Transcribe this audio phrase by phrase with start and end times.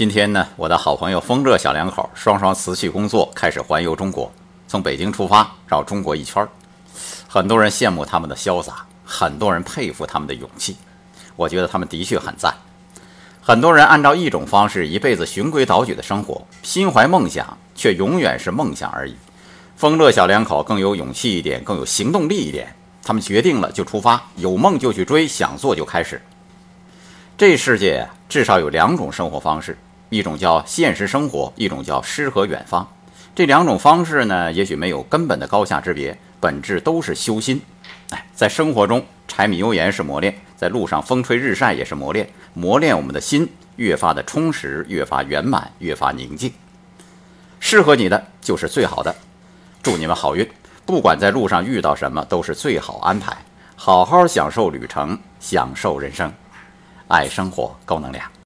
[0.00, 4.32] 今天呢，我的好朋友风乐小两口双双辞去工作，开始环游中国，
[4.66, 6.48] 从北京出发绕中国一圈儿。
[7.28, 10.78] 很多人羡慕他们的潇洒，很多人佩服他们的勇气。
[11.36, 12.54] 我觉得他们的确很赞。
[13.42, 19.14] 很多人按照一种方式一辈子循规蹈矩的生活，心怀梦想，却永远是梦想而已。
[19.76, 22.74] 风乐小两口更有勇气一点，更有行动力一点。
[23.02, 26.22] 他们决定了就出发，有梦就去追，想做就开始。
[27.36, 29.76] 这世界至少有两种生活方式，
[30.10, 32.86] 一种叫现实生活，一种叫诗和远方。
[33.34, 37.60] 这两种方式呢，也许没有根本的高下之别，本质都是修心。
[38.10, 42.28] 哎，在生活中，柴米油盐是磨练；在路上，风吹日晒也是磨练。
[42.54, 46.52] 磨练我们的心，越发的充实，越发圆满，越发宁静。
[47.60, 49.14] 适合你的就是最好的。
[49.80, 50.46] 祝你们好运，
[50.84, 53.36] 不管在路上遇到什么，都是最好安排。
[53.76, 56.30] 好好享受旅程，享受人生。
[57.06, 58.39] 爱生活，高能量。